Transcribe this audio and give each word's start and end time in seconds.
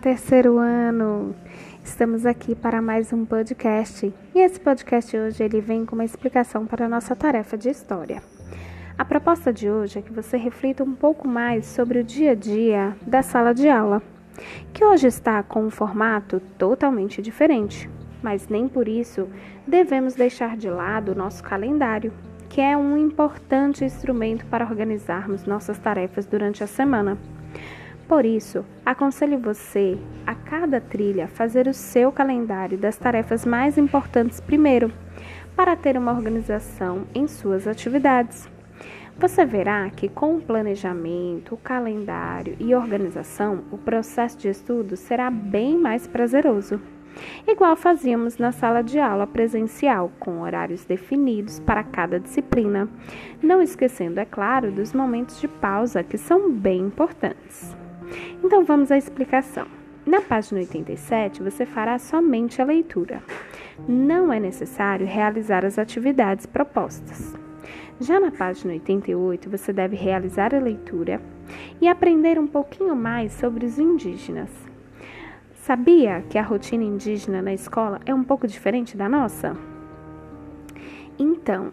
terceiro 0.00 0.56
ano! 0.56 1.34
Estamos 1.84 2.24
aqui 2.24 2.54
para 2.54 2.80
mais 2.80 3.12
um 3.12 3.26
podcast 3.26 4.10
e 4.34 4.38
esse 4.38 4.58
podcast 4.58 5.14
hoje 5.14 5.44
ele 5.44 5.60
vem 5.60 5.84
com 5.84 5.94
uma 5.94 6.06
explicação 6.06 6.64
para 6.64 6.86
a 6.86 6.88
nossa 6.88 7.14
tarefa 7.14 7.58
de 7.58 7.68
história. 7.68 8.22
A 8.96 9.04
proposta 9.04 9.52
de 9.52 9.68
hoje 9.68 9.98
é 9.98 10.02
que 10.02 10.10
você 10.10 10.38
reflita 10.38 10.82
um 10.82 10.94
pouco 10.94 11.28
mais 11.28 11.66
sobre 11.66 11.98
o 11.98 12.04
dia 12.04 12.30
a 12.30 12.34
dia 12.34 12.96
da 13.02 13.20
sala 13.20 13.52
de 13.52 13.68
aula, 13.68 14.02
que 14.72 14.82
hoje 14.82 15.06
está 15.06 15.42
com 15.42 15.64
um 15.64 15.70
formato 15.70 16.40
totalmente 16.56 17.20
diferente, 17.20 17.86
mas 18.22 18.48
nem 18.48 18.68
por 18.68 18.88
isso 18.88 19.28
devemos 19.66 20.14
deixar 20.14 20.56
de 20.56 20.70
lado 20.70 21.12
o 21.12 21.14
nosso 21.14 21.44
calendário, 21.44 22.10
que 22.48 22.62
é 22.62 22.74
um 22.74 22.96
importante 22.96 23.84
instrumento 23.84 24.46
para 24.46 24.64
organizarmos 24.64 25.44
nossas 25.44 25.78
tarefas 25.78 26.24
durante 26.24 26.64
a 26.64 26.66
semana. 26.66 27.18
Por 28.10 28.26
isso, 28.26 28.64
aconselho 28.84 29.38
você, 29.38 29.96
a 30.26 30.34
cada 30.34 30.80
trilha, 30.80 31.28
fazer 31.28 31.68
o 31.68 31.72
seu 31.72 32.10
calendário 32.10 32.76
das 32.76 32.96
tarefas 32.96 33.46
mais 33.46 33.78
importantes 33.78 34.40
primeiro, 34.40 34.92
para 35.54 35.76
ter 35.76 35.96
uma 35.96 36.10
organização 36.10 37.06
em 37.14 37.28
suas 37.28 37.68
atividades. 37.68 38.48
Você 39.16 39.44
verá 39.44 39.88
que 39.90 40.08
com 40.08 40.34
o 40.34 40.40
planejamento, 40.40 41.54
o 41.54 41.58
calendário 41.58 42.56
e 42.58 42.74
organização, 42.74 43.62
o 43.70 43.78
processo 43.78 44.38
de 44.38 44.48
estudo 44.48 44.96
será 44.96 45.30
bem 45.30 45.78
mais 45.78 46.08
prazeroso. 46.08 46.80
Igual 47.46 47.76
fazíamos 47.76 48.38
na 48.38 48.50
sala 48.50 48.82
de 48.82 48.98
aula 48.98 49.24
presencial, 49.24 50.10
com 50.18 50.40
horários 50.40 50.84
definidos 50.84 51.60
para 51.60 51.84
cada 51.84 52.18
disciplina, 52.18 52.88
não 53.40 53.62
esquecendo, 53.62 54.18
é 54.18 54.24
claro, 54.24 54.72
dos 54.72 54.92
momentos 54.92 55.40
de 55.40 55.46
pausa 55.46 56.02
que 56.02 56.18
são 56.18 56.50
bem 56.50 56.80
importantes. 56.80 57.78
Então 58.42 58.64
vamos 58.64 58.90
à 58.90 58.98
explicação. 58.98 59.66
Na 60.06 60.20
página 60.20 60.60
87, 60.60 61.42
você 61.42 61.66
fará 61.66 61.98
somente 61.98 62.60
a 62.60 62.64
leitura. 62.64 63.22
Não 63.86 64.32
é 64.32 64.40
necessário 64.40 65.06
realizar 65.06 65.64
as 65.64 65.78
atividades 65.78 66.46
propostas. 66.46 67.34
Já 68.00 68.18
na 68.18 68.30
página 68.30 68.72
88, 68.72 69.50
você 69.50 69.72
deve 69.72 69.94
realizar 69.94 70.54
a 70.54 70.58
leitura 70.58 71.20
e 71.80 71.86
aprender 71.86 72.38
um 72.38 72.46
pouquinho 72.46 72.96
mais 72.96 73.32
sobre 73.32 73.66
os 73.66 73.78
indígenas. 73.78 74.50
Sabia 75.52 76.24
que 76.30 76.38
a 76.38 76.42
rotina 76.42 76.82
indígena 76.82 77.42
na 77.42 77.52
escola 77.52 78.00
é 78.06 78.14
um 78.14 78.24
pouco 78.24 78.46
diferente 78.46 78.96
da 78.96 79.08
nossa? 79.08 79.54
Então, 81.18 81.70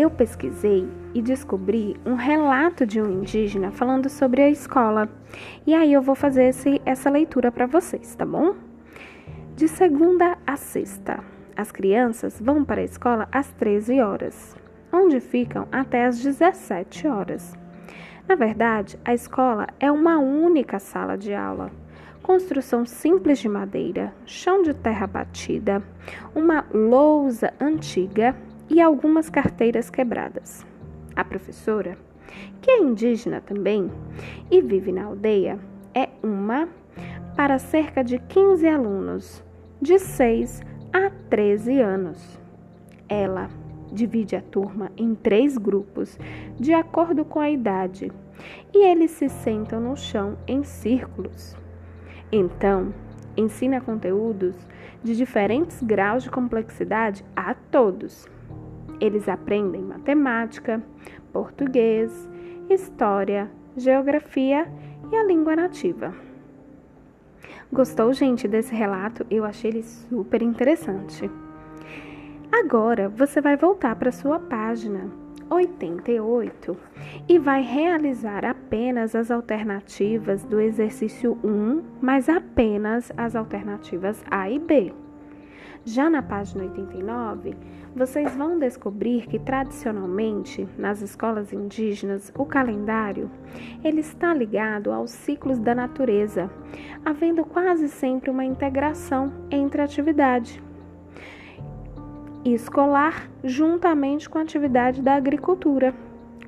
eu 0.00 0.10
pesquisei 0.10 0.88
e 1.12 1.20
descobri 1.20 1.96
um 2.06 2.14
relato 2.14 2.86
de 2.86 3.00
um 3.00 3.10
indígena 3.10 3.70
falando 3.70 4.08
sobre 4.08 4.40
a 4.40 4.48
escola. 4.48 5.08
E 5.66 5.74
aí 5.74 5.92
eu 5.92 6.00
vou 6.00 6.14
fazer 6.14 6.44
esse, 6.44 6.80
essa 6.86 7.10
leitura 7.10 7.52
para 7.52 7.66
vocês, 7.66 8.14
tá 8.14 8.24
bom? 8.24 8.54
De 9.54 9.68
segunda 9.68 10.38
a 10.46 10.56
sexta, 10.56 11.22
as 11.54 11.70
crianças 11.70 12.40
vão 12.40 12.64
para 12.64 12.80
a 12.80 12.84
escola 12.84 13.28
às 13.30 13.52
13 13.52 14.00
horas, 14.00 14.56
onde 14.90 15.20
ficam 15.20 15.68
até 15.70 16.06
às 16.06 16.18
17 16.22 17.06
horas. 17.06 17.54
Na 18.26 18.34
verdade, 18.34 18.98
a 19.04 19.12
escola 19.12 19.66
é 19.78 19.92
uma 19.92 20.18
única 20.18 20.78
sala 20.78 21.18
de 21.18 21.34
aula. 21.34 21.70
Construção 22.22 22.86
simples 22.86 23.38
de 23.38 23.48
madeira, 23.48 24.14
chão 24.24 24.62
de 24.62 24.72
terra 24.72 25.06
batida, 25.06 25.82
uma 26.34 26.64
lousa 26.72 27.52
antiga 27.60 28.34
e 28.70 28.80
algumas 28.80 29.28
carteiras 29.28 29.90
quebradas. 29.90 30.64
A 31.16 31.24
professora, 31.24 31.98
que 32.62 32.70
é 32.70 32.78
indígena 32.78 33.40
também 33.40 33.90
e 34.50 34.62
vive 34.62 34.92
na 34.92 35.04
aldeia, 35.04 35.58
é 35.92 36.08
uma 36.22 36.68
para 37.36 37.58
cerca 37.58 38.04
de 38.04 38.18
15 38.18 38.68
alunos, 38.68 39.44
de 39.82 39.98
6 39.98 40.62
a 40.92 41.10
13 41.28 41.80
anos. 41.80 42.40
Ela 43.08 43.50
divide 43.92 44.36
a 44.36 44.40
turma 44.40 44.90
em 44.96 45.14
três 45.14 45.58
grupos, 45.58 46.18
de 46.58 46.72
acordo 46.72 47.24
com 47.24 47.40
a 47.40 47.50
idade, 47.50 48.12
e 48.72 48.86
eles 48.86 49.10
se 49.10 49.28
sentam 49.28 49.80
no 49.80 49.96
chão 49.96 50.38
em 50.46 50.62
círculos. 50.62 51.56
Então, 52.30 52.94
ensina 53.36 53.80
conteúdos 53.80 54.54
de 55.02 55.16
diferentes 55.16 55.82
graus 55.82 56.22
de 56.22 56.30
complexidade 56.30 57.24
a 57.34 57.54
todos. 57.54 58.28
Eles 59.00 59.28
aprendem 59.28 59.82
matemática, 59.82 60.82
português, 61.32 62.28
história, 62.68 63.50
geografia 63.76 64.70
e 65.10 65.16
a 65.16 65.24
língua 65.24 65.56
nativa. 65.56 66.14
Gostou, 67.72 68.12
gente, 68.12 68.46
desse 68.46 68.74
relato? 68.74 69.24
Eu 69.30 69.44
achei 69.44 69.70
ele 69.70 69.82
super 69.82 70.42
interessante. 70.42 71.30
Agora 72.52 73.08
você 73.08 73.40
vai 73.40 73.56
voltar 73.56 73.94
para 73.96 74.10
sua 74.10 74.38
página 74.38 75.08
88 75.48 76.76
e 77.28 77.38
vai 77.38 77.62
realizar 77.62 78.44
apenas 78.44 79.14
as 79.14 79.30
alternativas 79.30 80.44
do 80.44 80.60
exercício 80.60 81.38
1, 81.44 81.82
mas 82.00 82.28
apenas 82.28 83.12
as 83.16 83.34
alternativas 83.34 84.22
A 84.30 84.50
e 84.50 84.58
B. 84.58 84.92
Já 85.84 86.10
na 86.10 86.22
página 86.22 86.64
89, 86.64 87.56
vocês 87.96 88.36
vão 88.36 88.58
descobrir 88.58 89.26
que 89.26 89.38
tradicionalmente 89.38 90.68
nas 90.76 91.00
escolas 91.00 91.52
indígenas 91.52 92.32
o 92.36 92.44
calendário 92.44 93.30
ele 93.82 94.00
está 94.00 94.34
ligado 94.34 94.92
aos 94.92 95.10
ciclos 95.10 95.58
da 95.58 95.74
natureza, 95.74 96.50
havendo 97.04 97.44
quase 97.44 97.88
sempre 97.88 98.30
uma 98.30 98.44
integração 98.44 99.32
entre 99.50 99.80
atividade 99.80 100.62
escolar 102.44 103.28
juntamente 103.44 104.28
com 104.28 104.38
a 104.38 104.42
atividade 104.42 105.02
da 105.02 105.14
agricultura, 105.14 105.94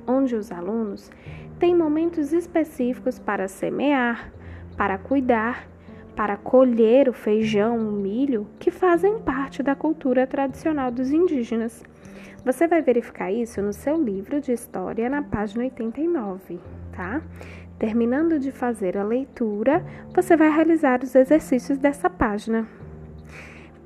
onde 0.07 0.35
os 0.35 0.51
alunos 0.51 1.11
têm 1.59 1.75
momentos 1.75 2.33
específicos 2.33 3.19
para 3.19 3.47
semear, 3.47 4.31
para 4.75 4.97
cuidar 4.97 5.67
para 6.15 6.37
colher 6.37 7.09
o 7.09 7.13
feijão, 7.13 7.77
o 7.77 7.91
milho, 7.91 8.47
que 8.59 8.71
fazem 8.71 9.19
parte 9.19 9.63
da 9.63 9.75
cultura 9.75 10.27
tradicional 10.27 10.91
dos 10.91 11.11
indígenas. 11.11 11.83
Você 12.45 12.67
vai 12.67 12.81
verificar 12.81 13.31
isso 13.31 13.61
no 13.61 13.73
seu 13.73 14.01
livro 14.01 14.41
de 14.41 14.51
história 14.51 15.09
na 15.09 15.21
página 15.21 15.63
89, 15.63 16.59
tá? 16.91 17.21
Terminando 17.79 18.37
de 18.37 18.51
fazer 18.51 18.97
a 18.97 19.03
leitura, 19.03 19.83
você 20.13 20.35
vai 20.35 20.49
realizar 20.49 21.01
os 21.03 21.15
exercícios 21.15 21.77
dessa 21.77 22.09
página. 22.09 22.67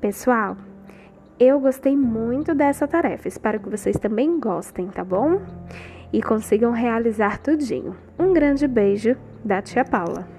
Pessoal, 0.00 0.56
eu 1.38 1.58
gostei 1.60 1.96
muito 1.96 2.54
dessa 2.54 2.86
tarefa. 2.86 3.28
Espero 3.28 3.60
que 3.60 3.68
vocês 3.68 3.96
também 3.96 4.38
gostem, 4.40 4.88
tá 4.88 5.04
bom? 5.04 5.40
E 6.12 6.22
consigam 6.22 6.72
realizar 6.72 7.38
tudinho. 7.38 7.96
Um 8.18 8.32
grande 8.32 8.66
beijo 8.66 9.16
da 9.44 9.62
tia 9.62 9.84
Paula. 9.84 10.37